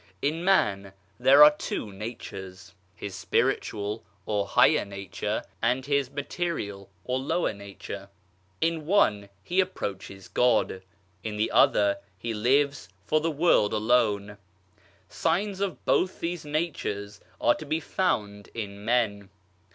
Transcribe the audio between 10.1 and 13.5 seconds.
God, in the other he lives for the